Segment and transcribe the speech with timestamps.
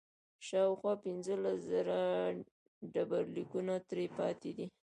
[0.47, 1.99] شاوخوا پنځلس زره
[2.93, 4.65] ډبرلیکونه ترې پاتې دي.